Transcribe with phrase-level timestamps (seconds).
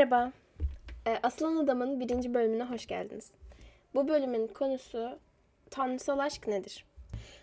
[0.00, 0.32] Merhaba.
[1.06, 3.30] Ee, Aslan Adam'ın birinci bölümüne hoş geldiniz.
[3.94, 5.18] Bu bölümün konusu
[5.70, 6.84] tanrısal aşk nedir?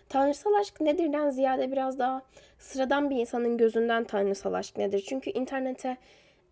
[0.08, 2.22] Tanrısal aşk nedirden ziyade biraz daha
[2.58, 5.04] sıradan bir insanın gözünden tanrısal aşk nedir?
[5.08, 5.96] Çünkü internete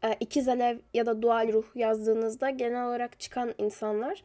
[0.05, 4.23] e, ikiz alev ya da dual ruh yazdığınızda genel olarak çıkan insanlar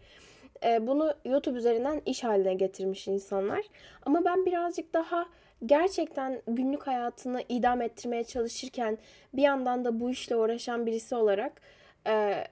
[0.63, 3.65] e, bunu YouTube üzerinden iş haline getirmiş insanlar.
[4.05, 5.25] Ama ben birazcık daha
[5.65, 8.97] gerçekten günlük hayatını idam ettirmeye çalışırken
[9.33, 11.61] bir yandan da bu işle uğraşan birisi olarak
[12.07, 12.43] e,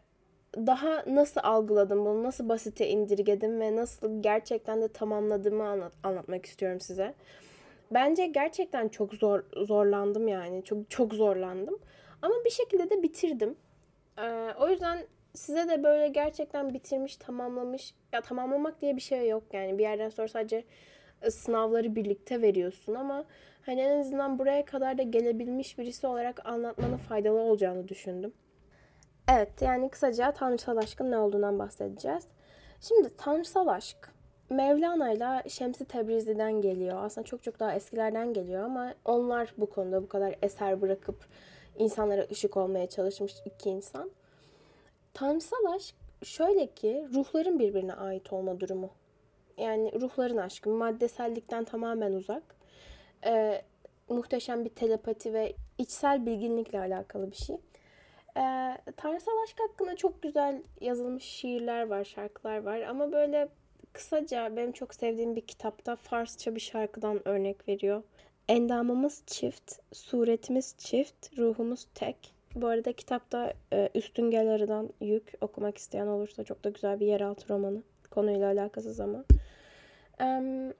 [0.57, 6.79] daha nasıl algıladım bunu, nasıl basite indirgedim ve nasıl gerçekten de tamamladığımı anlat, anlatmak istiyorum
[6.79, 7.13] size.
[7.91, 10.63] Bence gerçekten çok zor zorlandım yani.
[10.63, 11.79] Çok çok zorlandım.
[12.21, 13.55] Ama bir şekilde de bitirdim.
[14.17, 19.43] Ee, o yüzden size de böyle gerçekten bitirmiş, tamamlamış ya tamamlamak diye bir şey yok
[19.53, 19.77] yani.
[19.77, 20.63] Bir yerden sonra sadece
[21.29, 23.25] sınavları birlikte veriyorsun ama
[23.65, 28.33] hani en azından buraya kadar da gelebilmiş birisi olarak anlatmanın faydalı olacağını düşündüm.
[29.31, 32.27] Evet yani kısaca tanrısal aşkın ne olduğundan bahsedeceğiz.
[32.81, 34.11] Şimdi tanrısal aşk
[34.49, 37.03] Mevlana ile Şemsi Tebrizi'den geliyor.
[37.03, 41.25] Aslında çok çok daha eskilerden geliyor ama onlar bu konuda bu kadar eser bırakıp
[41.77, 44.11] insanlara ışık olmaya çalışmış iki insan.
[45.13, 48.89] Tanrısal aşk şöyle ki ruhların birbirine ait olma durumu.
[49.59, 52.43] Yani ruhların aşkı maddesellikten tamamen uzak.
[53.25, 53.61] Ee,
[54.09, 57.55] muhteşem bir telepati ve içsel bilginlikle alakalı bir şey.
[58.37, 63.49] Ee, tanrısal aşk hakkında çok güzel yazılmış şiirler var, şarkılar var ama böyle
[63.93, 68.03] kısaca benim çok sevdiğim bir kitapta Farsça bir şarkıdan örnek veriyor.
[68.47, 72.33] Endamımız çift, suretimiz çift, ruhumuz tek.
[72.55, 77.05] Bu arada kitapta e, Üstün Gel Arı'dan Yük okumak isteyen olursa çok da güzel bir
[77.05, 77.83] yeraltı romanı.
[78.19, 79.23] Konuyla alakasız ama.
[80.21, 80.73] Um,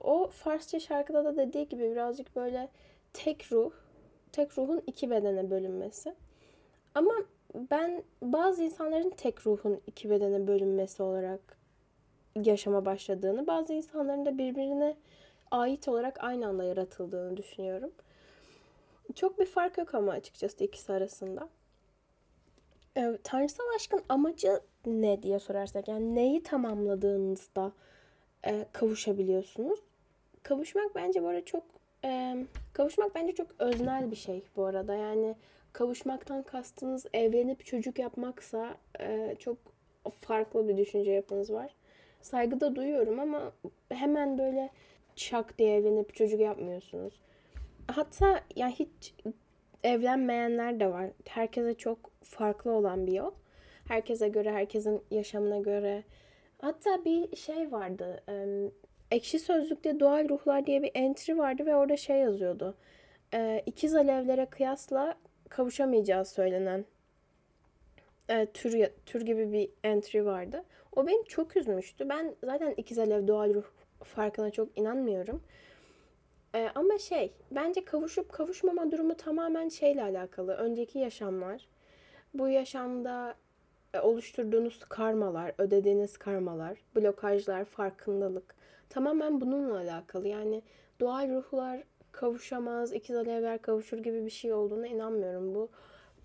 [0.00, 2.68] o Farsça şarkıda da dediği gibi birazcık böyle
[3.12, 3.72] tek ruh,
[4.32, 6.14] tek ruhun iki bedene bölünmesi.
[6.94, 7.12] Ama
[7.70, 11.40] ben bazı insanların tek ruhun iki bedene bölünmesi olarak
[12.44, 14.96] yaşama başladığını, bazı insanların da birbirine
[15.50, 17.90] ait olarak aynı anda yaratıldığını düşünüyorum.
[19.14, 21.48] Çok bir fark yok ama açıkçası ikisi arasında.
[23.24, 27.72] Tanrısal aşkın amacı ne diye sorarsak yani neyi tamamladığınızda
[28.46, 29.80] e, kavuşabiliyorsunuz.
[30.42, 31.62] Kavuşmak bence bu arada çok
[32.04, 32.36] e,
[32.72, 34.94] kavuşmak bence çok öznel bir şey bu arada.
[34.94, 35.34] Yani
[35.72, 39.56] kavuşmaktan kastınız evlenip çocuk yapmaksa e, çok
[40.20, 41.74] farklı bir düşünce yapınız var.
[42.22, 43.52] Saygı da duyuyorum ama
[43.88, 44.70] hemen böyle
[45.16, 47.20] çak diye evlenip çocuk yapmıyorsunuz.
[47.86, 49.14] Hatta yani hiç
[49.84, 51.10] evlenmeyenler de var.
[51.28, 53.30] Herkese çok farklı olan bir yol.
[53.88, 56.02] Herkese göre, herkesin yaşamına göre.
[56.58, 58.22] Hatta bir şey vardı.
[59.10, 62.74] Ekşi Sözlük'te Doğal Ruhlar diye bir entry vardı ve orada şey yazıyordu.
[63.66, 65.14] İkiz alevlere kıyasla
[65.48, 66.84] kavuşamayacağız söylenen
[68.54, 70.64] tür, tür gibi bir entry vardı.
[70.96, 72.08] O beni çok üzmüştü.
[72.08, 73.64] Ben zaten ikiz alev doğal ruh
[74.04, 75.42] farkına çok inanmıyorum.
[76.54, 80.54] Ee, ama şey, bence kavuşup kavuşmama durumu tamamen şeyle alakalı.
[80.54, 81.68] Önceki yaşamlar,
[82.34, 83.45] bu yaşamda e,
[84.02, 88.54] oluşturduğunuz karmalar, ödediğiniz karmalar, blokajlar, farkındalık
[88.90, 90.28] tamamen bununla alakalı.
[90.28, 90.62] Yani
[91.00, 95.54] doğal ruhlar kavuşamaz, ikiz alevler kavuşur gibi bir şey olduğuna inanmıyorum.
[95.54, 95.68] Bu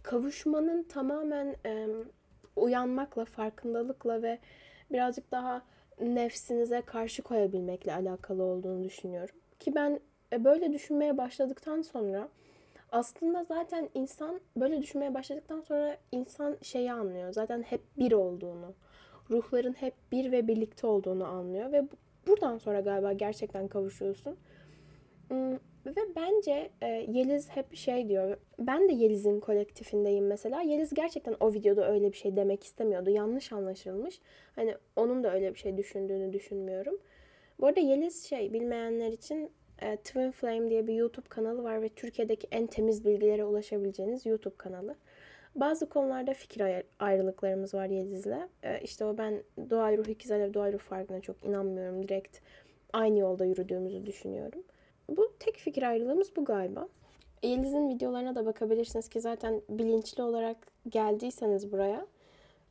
[0.03, 1.87] kavuşmanın tamamen e,
[2.55, 4.39] uyanmakla, farkındalıkla ve
[4.91, 5.61] birazcık daha
[6.01, 9.35] nefsinize karşı koyabilmekle alakalı olduğunu düşünüyorum.
[9.59, 9.99] Ki ben
[10.33, 12.29] e, böyle düşünmeye başladıktan sonra
[12.91, 17.33] aslında zaten insan böyle düşünmeye başladıktan sonra insan şeyi anlıyor.
[17.33, 18.73] Zaten hep bir olduğunu,
[19.29, 21.87] ruhların hep bir ve birlikte olduğunu anlıyor ve
[22.27, 24.37] buradan sonra galiba gerçekten kavuşuyorsun.
[25.27, 25.53] Hmm,
[25.85, 28.37] ve bence e, Yeliz hep şey diyor.
[28.59, 30.61] Ben de Yeliz'in kolektifindeyim mesela.
[30.61, 33.09] Yeliz gerçekten o videoda öyle bir şey demek istemiyordu.
[33.09, 34.19] Yanlış anlaşılmış.
[34.55, 36.97] Hani onun da öyle bir şey düşündüğünü düşünmüyorum.
[37.59, 39.51] Bu arada Yeliz şey bilmeyenler için
[39.81, 44.57] e, Twin Flame diye bir YouTube kanalı var ve Türkiye'deki en temiz bilgilere ulaşabileceğiniz YouTube
[44.57, 44.95] kanalı.
[45.55, 48.47] Bazı konularda fikir ayrılıklarımız var Yeliz'le.
[48.63, 52.03] E, işte o ben doğal ruh ikiz alev doğal ruh farkına çok inanmıyorum.
[52.03, 52.37] Direkt
[52.93, 54.63] aynı yolda yürüdüğümüzü düşünüyorum.
[55.09, 56.87] Bu tek fikir ayrılığımız bu galiba.
[57.43, 60.57] Yeliz'in videolarına da bakabilirsiniz ki zaten bilinçli olarak
[60.89, 62.07] geldiyseniz buraya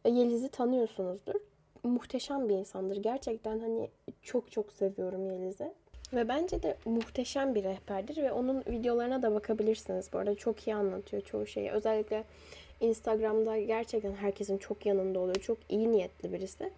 [0.04, 1.34] e, Yeliz'i tanıyorsunuzdur.
[1.82, 2.96] Muhteşem bir insandır.
[2.96, 3.90] Gerçekten hani
[4.22, 5.72] çok çok seviyorum Yeliz'i.
[6.12, 10.12] Ve bence de muhteşem bir rehberdir ve onun videolarına da bakabilirsiniz.
[10.12, 11.70] Bu arada çok iyi anlatıyor çoğu şeyi.
[11.70, 12.24] Özellikle
[12.80, 15.36] Instagram'da gerçekten herkesin çok yanında oluyor.
[15.36, 16.70] Çok iyi niyetli birisi.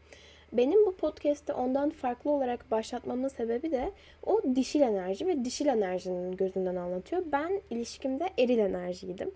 [0.52, 3.93] Benim bu podcast'te ondan farklı olarak başlatmamın sebebi de
[4.26, 7.23] o dişil enerji ve dişil enerjinin gözünden anlatıyor.
[7.32, 9.31] Ben ilişkimde eril enerjiydim.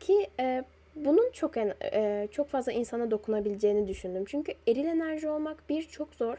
[0.00, 0.64] Ki e,
[0.96, 4.24] bunun çok en, e, çok fazla insana dokunabileceğini düşündüm.
[4.26, 6.38] Çünkü eril enerji olmak bir çok zor.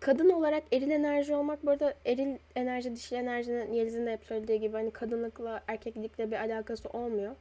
[0.00, 4.60] Kadın olarak eril enerji olmak bu arada eril enerji dişil enerjinin Yeliz'in de hep söylediği
[4.60, 7.36] gibi hani kadınlıkla erkeklikle bir alakası olmuyor.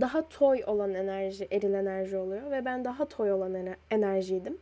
[0.00, 4.58] Daha toy olan enerji eril enerji oluyor ve ben daha toy olan enerjiydim.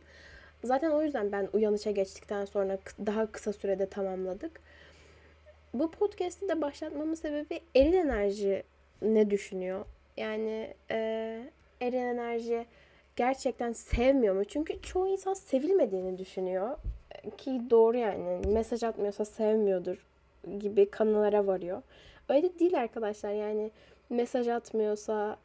[0.63, 4.61] Zaten o yüzden ben uyanışa geçtikten sonra daha kısa sürede tamamladık.
[5.73, 8.63] Bu podcast'i de başlatmamın sebebi eril enerji
[9.01, 9.85] ne düşünüyor?
[10.17, 10.97] Yani e,
[11.81, 12.65] eril enerji
[13.15, 14.45] gerçekten sevmiyor mu?
[14.45, 16.77] Çünkü çoğu insan sevilmediğini düşünüyor.
[17.37, 18.41] Ki doğru yani.
[18.47, 20.05] Mesaj atmıyorsa sevmiyordur
[20.59, 21.81] gibi kanılara varıyor.
[22.29, 23.31] Öyle değil arkadaşlar.
[23.31, 23.71] Yani
[24.09, 25.37] mesaj atmıyorsa,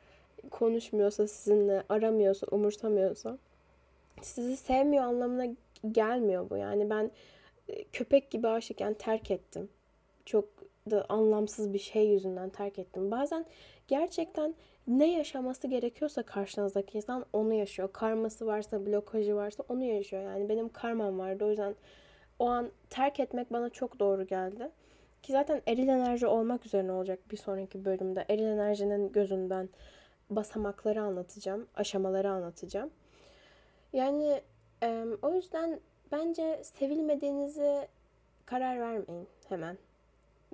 [0.51, 3.39] konuşmuyorsa sizinle, aramıyorsa, umursamıyorsa
[4.23, 5.47] sizi sevmiyor anlamına
[5.93, 6.57] gelmiyor bu.
[6.57, 7.11] Yani ben
[7.69, 9.69] e, köpek gibi aşıkken terk ettim.
[10.25, 10.45] Çok
[10.91, 13.11] da anlamsız bir şey yüzünden terk ettim.
[13.11, 13.47] Bazen
[13.89, 14.55] gerçekten
[14.87, 17.93] ne yaşaması gerekiyorsa karşınızdaki insan onu yaşıyor.
[17.93, 20.23] Karması varsa, blokajı varsa onu yaşıyor.
[20.23, 21.45] Yani benim karmam vardı.
[21.45, 21.75] O yüzden
[22.39, 24.71] o an terk etmek bana çok doğru geldi.
[25.23, 28.25] Ki zaten eril enerji olmak üzerine olacak bir sonraki bölümde.
[28.29, 29.69] Eril enerjinin gözünden
[30.31, 32.91] basamakları anlatacağım, aşamaları anlatacağım.
[33.93, 34.41] Yani
[34.83, 35.81] e, o yüzden
[36.13, 37.89] bence sevilmediğinizi
[38.47, 39.79] karar vermeyin hemen.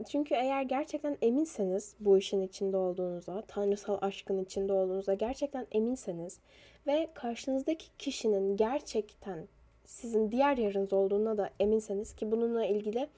[0.04, 6.40] Çünkü eğer gerçekten eminseniz bu işin içinde olduğunuza, tanrısal aşkın içinde olduğunuza gerçekten eminseniz
[6.86, 9.48] ve karşınızdaki kişinin gerçekten
[9.84, 13.08] sizin diğer yarınız olduğuna da eminseniz ki bununla ilgili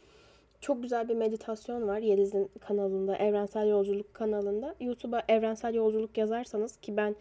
[0.61, 4.75] çok güzel bir meditasyon var Yeliz'in kanalında, Evrensel Yolculuk kanalında.
[4.81, 7.17] YouTube'a Evrensel Yolculuk yazarsanız ki ben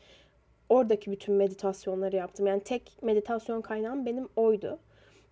[0.69, 2.47] oradaki bütün meditasyonları yaptım.
[2.47, 4.79] Yani tek meditasyon kaynağım benim oydu.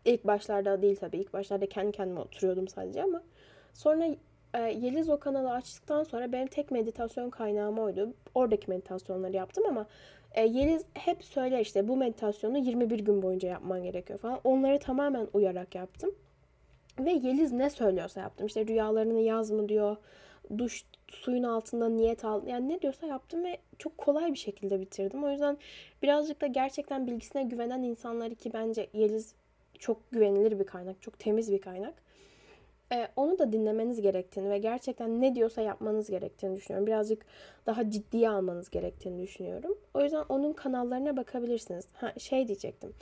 [0.06, 1.18] İlk başlarda değil tabii.
[1.18, 3.24] İlk başlarda kendi kendime oturuyordum sadece ama
[3.76, 4.06] sonra
[4.54, 8.14] e, Yeliz o kanalı açtıktan sonra benim tek meditasyon kaynağım oydu.
[8.36, 9.88] Oradaki meditasyonları yaptım ama
[10.32, 14.40] e, Yeliz hep söyler işte bu meditasyonu 21 gün boyunca yapman gerekiyor falan.
[14.44, 16.16] Onları tamamen uyarak yaptım.
[17.00, 18.48] Ve Yeliz ne söylüyorsa yaptım.
[18.48, 19.98] İşte rüyalarını yaz mı diyor.
[20.58, 22.48] Duş suyun altında niyet al.
[22.48, 25.24] Yani ne diyorsa yaptım ve çok kolay bir şekilde bitirdim.
[25.24, 25.58] O yüzden
[26.04, 29.36] birazcık da gerçekten bilgisine güvenen insanları ki bence Yeliz
[29.80, 31.02] çok güvenilir bir kaynak.
[31.02, 32.05] Çok temiz bir kaynak.
[32.92, 36.88] Ee, onu da dinlemeniz gerektiğini ve gerçekten ne diyorsa yapmanız gerektiğini düşünüyorum.
[36.88, 37.26] Birazcık
[37.66, 39.78] daha ciddiye almanız gerektiğini düşünüyorum.
[39.94, 41.88] O yüzden onun kanallarına bakabilirsiniz.
[41.94, 42.94] Ha, şey diyecektim.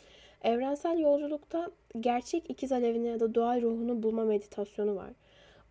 [0.43, 5.09] Evrensel yolculukta gerçek ikiz alevini ya da doğal ruhunu bulma meditasyonu var.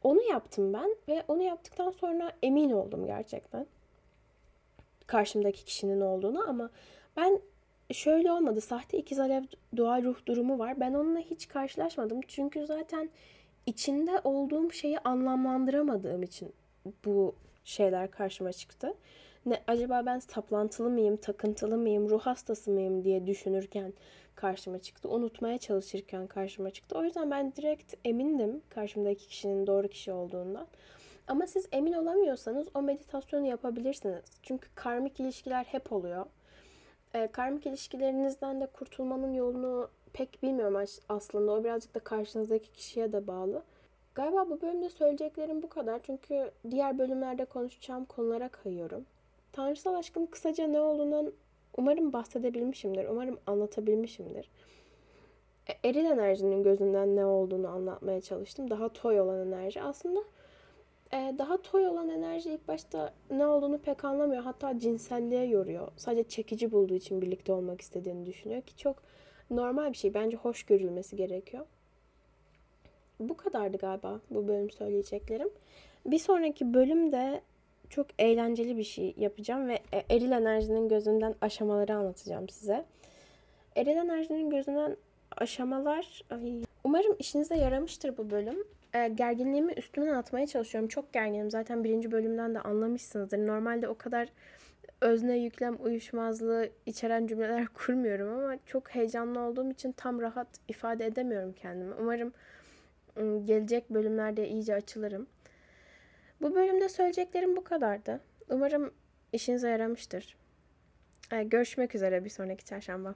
[0.03, 3.67] Onu yaptım ben ve onu yaptıktan sonra emin oldum gerçekten.
[5.07, 6.71] Karşımdaki kişinin olduğunu ama
[7.17, 7.41] ben
[7.93, 8.61] şöyle olmadı.
[8.61, 9.43] Sahte ikiz alev
[9.77, 10.81] doğal ruh durumu var.
[10.81, 12.21] Ben onunla hiç karşılaşmadım.
[12.29, 13.11] Çünkü zaten
[13.67, 16.53] içinde olduğum şeyi anlamlandıramadığım için
[17.05, 18.95] bu şeyler karşıma çıktı.
[19.47, 23.93] Ne acaba ben saplantılı mıyım, takıntılı mıyım, ruh hastası mıyım diye düşünürken
[24.35, 25.09] karşıma çıktı.
[25.09, 26.99] Unutmaya çalışırken karşıma çıktı.
[26.99, 30.67] O yüzden ben direkt emindim karşımdaki kişinin doğru kişi olduğundan.
[31.29, 34.25] Ama siz emin olamıyorsanız o meditasyonu yapabilirsiniz.
[34.43, 36.27] Çünkü karmik ilişkiler hep oluyor.
[37.15, 41.53] E, karmik ilişkilerinizden de kurtulmanın yolunu pek bilmiyorum aslında.
[41.53, 43.63] O birazcık da karşınızdaki kişiye de bağlı.
[44.15, 46.01] Galiba bu bölümde söyleyeceklerim bu kadar.
[46.03, 49.05] Çünkü diğer bölümlerde konuşacağım konulara kayıyorum.
[49.53, 51.33] Tanrısal aşkın kısaca ne olduğundan
[51.77, 53.09] umarım bahsedebilmişimdir.
[53.09, 54.51] Umarım anlatabilmişimdir.
[55.67, 58.71] E, eril enerjinin gözünden ne olduğunu anlatmaya çalıştım.
[58.71, 59.83] Daha toy olan enerji.
[59.83, 60.21] Aslında
[61.13, 64.43] e, daha toy olan enerji ilk başta ne olduğunu pek anlamıyor.
[64.43, 65.89] Hatta cinselliğe yoruyor.
[65.97, 68.97] Sadece çekici bulduğu için birlikte olmak istediğini düşünüyor ki çok
[69.57, 70.15] normal bir şey.
[70.15, 71.67] Bence hoş görülmesi gerekiyor.
[73.21, 75.49] Bu kadardı galiba bu bölüm söyleyeceklerim.
[76.07, 77.41] Bir sonraki bölümde
[77.91, 82.85] çok eğlenceli bir şey yapacağım ve e, eril enerjinin gözünden aşamaları anlatacağım size.
[83.77, 84.97] Eril enerjinin gözünden
[85.37, 86.23] aşamalar...
[86.31, 86.63] Ay.
[86.85, 88.65] Umarım işinize yaramıştır bu bölüm.
[88.95, 90.89] E, gerginliğimi üstümden atmaya çalışıyorum.
[90.89, 91.51] Çok gerginim.
[91.51, 93.47] Zaten birinci bölümden de anlamışsınızdır.
[93.47, 94.29] Normalde o kadar
[95.03, 101.53] özne yüklem uyuşmazlığı içeren cümleler kurmuyorum ama çok heyecanlı olduğum için tam rahat ifade edemiyorum
[101.53, 101.95] kendimi.
[101.95, 102.33] Umarım
[103.19, 105.27] ıı, gelecek bölümlerde iyice açılırım.
[106.41, 108.21] Bu bölümde söyleyeceklerim bu kadardı.
[108.49, 108.95] Umarım
[109.33, 110.37] işinize yaramıştır.
[111.45, 113.15] Görüşmek üzere bir sonraki çarşamba.